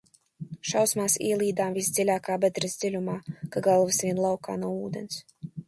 [0.69, 3.19] Šausmās ielīdām visdziļākā bedres dziļumā,
[3.55, 5.25] ka galvas vien laukā no ūdens.